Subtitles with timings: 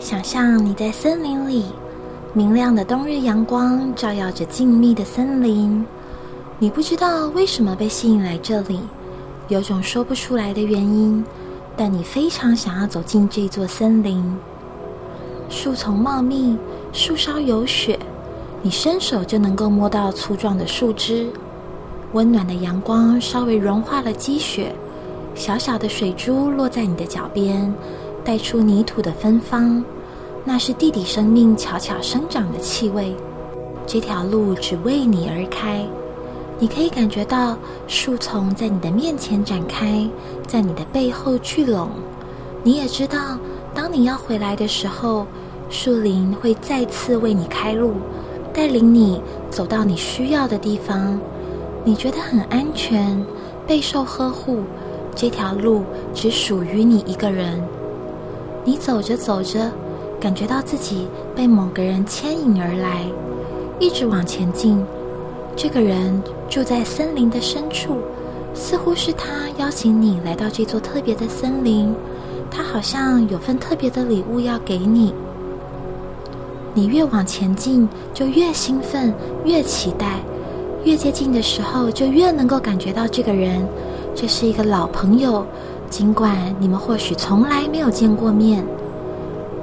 [0.00, 1.66] 想象你在森林里，
[2.32, 5.84] 明亮的冬日阳光照耀着静谧的森林。
[6.58, 8.80] 你不知道为什么被吸引来这里，
[9.48, 11.22] 有种说不出来的原因，
[11.76, 14.24] 但你非常想要走进这座森林。
[15.50, 16.56] 树丛茂密，
[16.94, 17.98] 树梢有雪，
[18.62, 21.28] 你伸手就能够摸到粗壮的树枝。
[22.14, 24.74] 温暖的阳光稍微融化了积雪，
[25.34, 27.72] 小小的水珠落在你的脚边，
[28.24, 29.82] 带出泥土的芬芳，
[30.44, 33.14] 那是地底生命悄悄生长的气味。
[33.86, 35.84] 这条路只为你而开。
[36.58, 40.06] 你可以感觉到树丛在你的面前展开，
[40.46, 41.88] 在你的背后聚拢。
[42.62, 43.38] 你也知道，
[43.74, 45.26] 当你要回来的时候，
[45.70, 47.94] 树林会再次为你开路，
[48.52, 51.18] 带领你走到你需要的地方。
[51.82, 53.24] 你觉得很安全，
[53.66, 54.58] 备受呵护。
[55.16, 55.82] 这条路
[56.14, 57.58] 只属于你一个人。
[58.64, 59.70] 你走着走着，
[60.20, 63.06] 感觉到自己被某个人牵引而来，
[63.78, 64.82] 一直往前进。
[65.56, 67.96] 这个人住在森林的深处，
[68.54, 71.94] 似乎是他邀请你来到这座特别的森林。
[72.50, 75.14] 他好像有份特别的礼物要给你。
[76.74, 79.12] 你越往前进，就越兴奋，
[79.44, 80.06] 越期待；
[80.84, 83.66] 越接近的时候，就越能够感觉到这个人。
[84.14, 85.46] 这是一个老朋友，
[85.90, 88.64] 尽管你们或许从来没有见过面。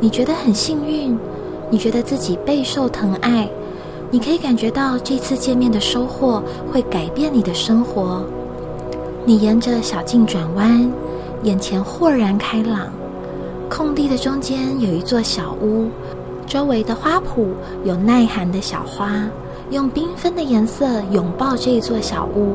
[0.00, 1.18] 你觉得很幸运，
[1.68, 3.50] 你觉得自己备受疼爱。
[4.10, 8.24] 你可以感觉到这次见面的收获会改变你的生活。
[9.24, 10.90] 你沿着小径转弯，
[11.42, 12.86] 眼前豁然开朗。
[13.68, 15.88] 空地的中间有一座小屋，
[16.46, 17.48] 周围的花圃
[17.84, 19.28] 有耐寒的小花，
[19.70, 22.54] 用缤纷的颜色拥抱这一座小屋。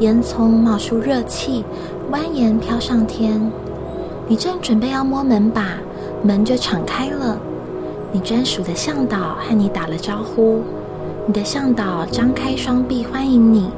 [0.00, 1.64] 烟囱冒出热气，
[2.10, 3.40] 蜿蜒飘上天。
[4.28, 5.78] 你正准备要摸门把，
[6.22, 7.38] 门就敞开了。
[8.12, 10.62] 你专属的向导和你打了招呼。
[11.26, 13.68] 你的向导张开双臂欢迎你，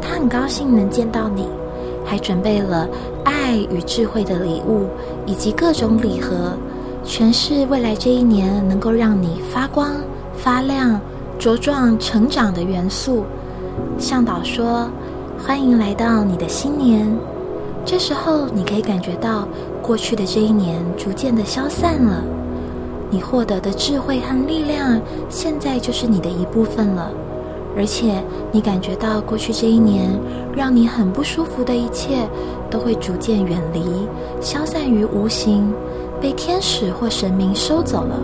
[0.00, 1.46] 他很高兴能见到你，
[2.04, 2.86] 还准备了
[3.24, 4.86] 爱与智慧的礼物，
[5.24, 6.52] 以及各种礼盒，
[7.02, 9.96] 全是未来这一年能够让你发光
[10.34, 11.00] 发亮、
[11.38, 13.24] 茁壮成长的元素。
[13.98, 14.88] 向导说
[15.42, 17.10] ：“欢迎来到你的新年。”
[17.84, 19.46] 这时候，你可以感觉到
[19.82, 22.22] 过去的这一年逐渐的消散了。
[23.10, 27.10] 你获得的智慧和力量，现在就是你的一部分了。
[27.76, 30.10] 而且，你感觉到过去这一年
[30.54, 32.28] 让你很不舒服的一切，
[32.70, 34.06] 都会逐渐远离，
[34.40, 35.72] 消散于无形，
[36.20, 38.16] 被天使或神明收走了。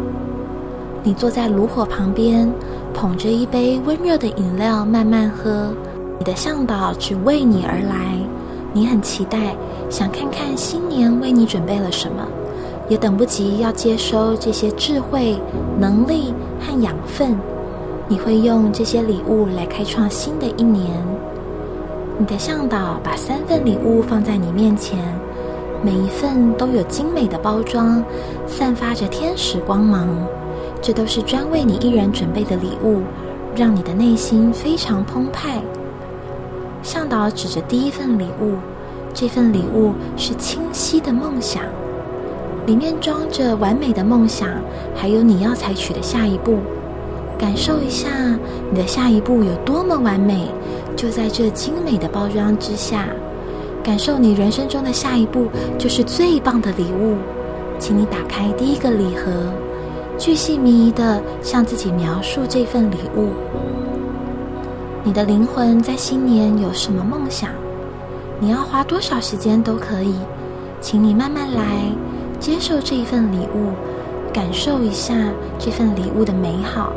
[1.02, 2.50] 你坐在炉火旁边，
[2.92, 5.68] 捧着一杯温热的饮料慢慢喝。
[6.18, 8.17] 你的向导只为你而来，
[8.72, 9.56] 你很期待，
[9.88, 12.26] 想看看新年为你准备了什么。
[12.88, 15.38] 也等不及要接收这些智慧、
[15.78, 17.36] 能力和养分，
[18.08, 20.90] 你会用这些礼物来开创新的一年。
[22.18, 24.98] 你的向导把三份礼物放在你面前，
[25.82, 28.02] 每一份都有精美的包装，
[28.46, 30.08] 散发着天使光芒。
[30.80, 33.02] 这都是专为你一人准备的礼物，
[33.54, 35.60] 让你的内心非常澎湃。
[36.82, 38.56] 向导指着第一份礼物，
[39.12, 41.62] 这份礼物是清晰的梦想。
[42.66, 44.48] 里面装着完美的梦想，
[44.94, 46.58] 还有你要采取的下一步。
[47.38, 48.08] 感受一下
[48.70, 50.48] 你的下一步有多么完美，
[50.96, 53.06] 就在这精美的包装之下，
[53.82, 55.46] 感受你人生中的下一步
[55.78, 57.16] 就是最棒的礼物。
[57.78, 59.30] 请你打开第一个礼盒，
[60.18, 63.28] 巨细靡遗的向自己描述这份礼物。
[65.04, 67.50] 你的灵魂在新年有什么梦想？
[68.40, 70.14] 你要花多少时间都可以，
[70.80, 71.90] 请你慢慢来。
[72.38, 73.72] 接受这一份礼物，
[74.32, 75.14] 感受一下
[75.58, 76.92] 这份礼物的美好。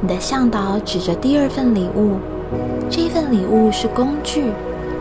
[0.00, 2.16] 你的向导指着第二份礼物，
[2.90, 4.44] 这份礼物是工具，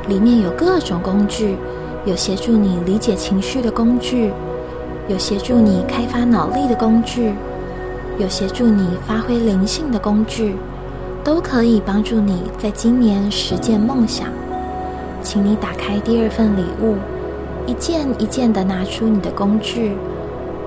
[0.07, 1.57] 里面有各种工具，
[2.05, 4.31] 有协助你理解情绪的工具，
[5.09, 7.33] 有协助你开发脑力的工具，
[8.17, 10.55] 有协助你发挥灵性的工具，
[11.25, 14.29] 都可以帮助你在今年实践梦想。
[15.21, 16.95] 请你打开第二份礼物，
[17.67, 19.97] 一件一件的拿出你的工具，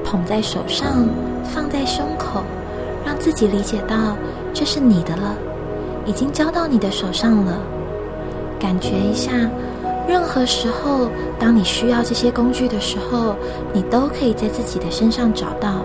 [0.04, 1.08] 捧在手上，
[1.44, 2.42] 放在胸口。
[3.18, 4.16] 自己理解到
[4.54, 5.34] 这是你的了，
[6.06, 7.58] 已经交到你的手上了。
[8.58, 9.32] 感觉一下，
[10.08, 13.36] 任何时候，当你需要这些工具的时候，
[13.72, 15.82] 你都可以在自己的身上找到。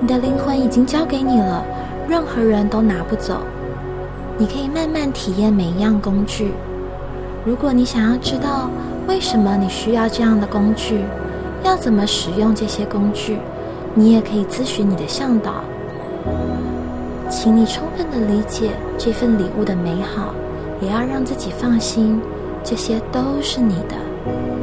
[0.00, 1.62] 你的灵魂已经交给你了，
[2.08, 3.38] 任何人都拿不走。
[4.38, 6.52] 你可以慢慢体验每一样工具。
[7.44, 8.70] 如果你想要知道
[9.06, 11.00] 为什么你需要这样的工具，
[11.62, 13.38] 要怎么使用这些工具，
[13.94, 15.62] 你也可以咨询你的向导。
[17.28, 20.34] 请你充分的理解这份礼物的美好，
[20.80, 22.20] 也要让自己放心，
[22.64, 24.59] 这些都是你的。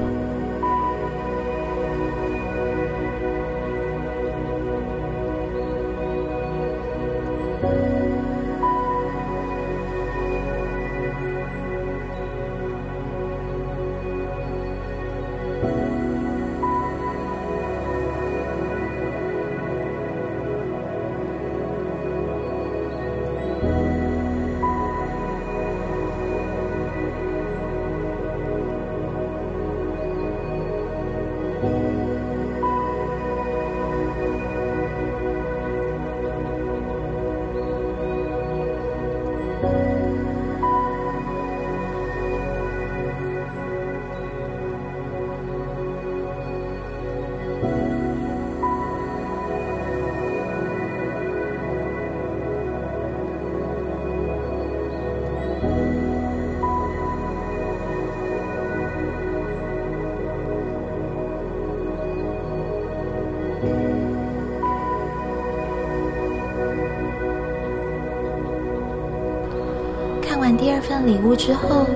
[70.55, 71.88] 第二份礼物之后，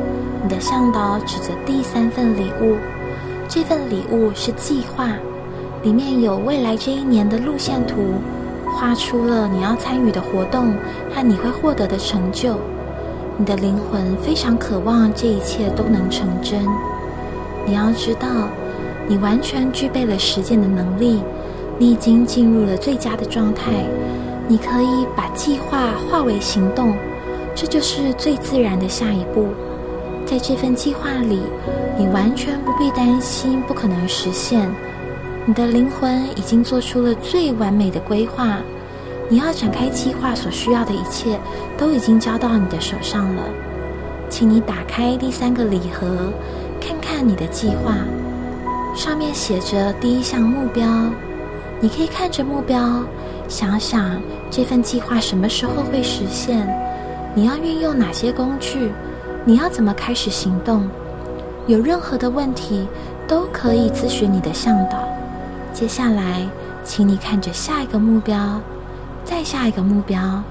[0.43, 2.75] 你的向导指着第三份礼物。
[3.47, 5.09] 这份礼物是计划，
[5.83, 7.95] 里面有未来这一年的路线图，
[8.65, 10.73] 画出了你要参与的活动
[11.13, 12.55] 和你会获得的成就。
[13.37, 16.65] 你的灵魂非常渴望这一切都能成真。
[17.65, 18.27] 你要知道，
[19.07, 21.21] 你完全具备了实践的能力，
[21.77, 23.71] 你已经进入了最佳的状态。
[24.47, 26.93] 你可以把计划化为行动。
[27.55, 29.47] 这就是最自然的下一步。
[30.25, 31.41] 在这份计划里，
[31.97, 34.69] 你完全不必担心不可能实现。
[35.45, 38.59] 你的灵魂已经做出了最完美的规划。
[39.27, 41.39] 你要展开计划所需要的一切，
[41.77, 43.43] 都已经交到你的手上了。
[44.29, 46.31] 请你打开第三个礼盒，
[46.79, 47.95] 看看你的计划。
[48.95, 50.85] 上面写着第一项目标。
[51.79, 53.03] 你可以看着目标，
[53.47, 56.67] 想想这份计划什么时候会实现。
[57.33, 58.91] 你要运用哪些工具？
[59.45, 60.87] 你要怎么开始行动？
[61.65, 62.87] 有任何的问题
[63.27, 64.97] 都可以咨询你的向导。
[65.71, 66.45] 接下来，
[66.83, 68.59] 请你看着下一个目标，
[69.23, 70.43] 再下一个目标，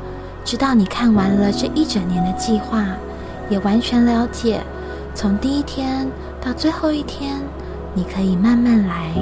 [0.45, 2.87] 直到你看完了这一整年的计划，
[3.51, 4.63] 也完全了解，
[5.15, 6.09] 从第一天
[6.41, 7.39] 到最后一天，
[7.93, 9.13] 你可以慢慢来。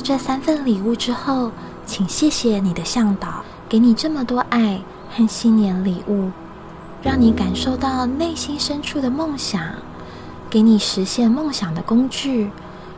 [0.00, 1.50] 这三份礼物之后，
[1.86, 4.80] 请谢谢你的向导，给你这么多爱
[5.14, 6.30] 和新年礼物，
[7.02, 9.62] 让你感受到内心深处的梦想，
[10.48, 12.50] 给你实现梦想的工具，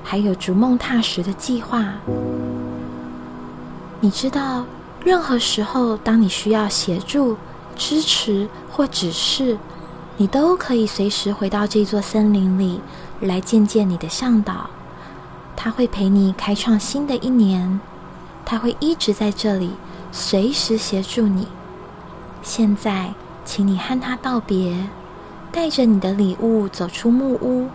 [0.03, 1.85] 还有逐梦踏实的计划。
[4.01, 4.65] 你知道，
[5.05, 7.37] 任何时候，当你需要协助、
[7.77, 9.59] 支持或指示，
[10.17, 12.81] 你都可以随时回到这座森林里
[13.21, 14.71] 来见见你的向导。
[15.57, 17.81] 他会陪你开创新的一年，
[18.45, 19.73] 他会一直在这里，
[20.11, 21.47] 随时协助你。
[22.43, 24.89] 现在，请你和他道别，
[25.53, 27.69] 带着你的礼物走出木屋，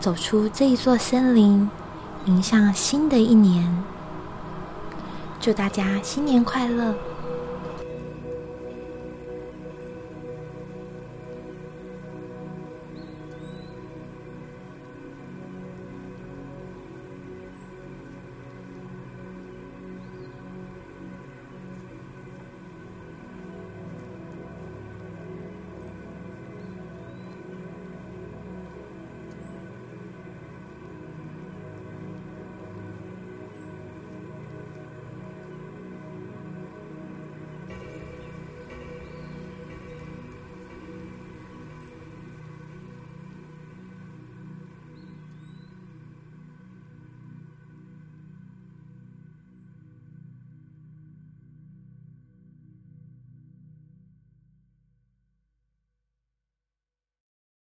[0.00, 1.70] 走出这一座森林，
[2.24, 3.84] 迎向新的一年。
[5.40, 6.94] 祝大家新年快乐！